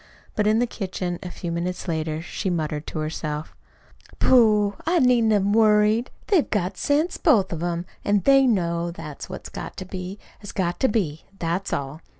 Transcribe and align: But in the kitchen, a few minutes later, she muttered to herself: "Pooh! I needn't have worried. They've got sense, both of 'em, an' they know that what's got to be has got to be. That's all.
But 0.35 0.47
in 0.47 0.57
the 0.57 0.65
kitchen, 0.65 1.19
a 1.21 1.29
few 1.29 1.51
minutes 1.51 1.87
later, 1.87 2.23
she 2.23 2.49
muttered 2.49 2.87
to 2.87 2.97
herself: 2.97 3.55
"Pooh! 4.17 4.75
I 4.87 4.97
needn't 4.97 5.31
have 5.31 5.45
worried. 5.45 6.09
They've 6.25 6.49
got 6.49 6.75
sense, 6.75 7.17
both 7.17 7.53
of 7.53 7.61
'em, 7.61 7.85
an' 8.03 8.21
they 8.21 8.47
know 8.47 8.89
that 8.89 9.25
what's 9.25 9.49
got 9.49 9.77
to 9.77 9.85
be 9.85 10.17
has 10.39 10.51
got 10.53 10.79
to 10.79 10.87
be. 10.87 11.25
That's 11.37 11.71
all. 11.71 12.01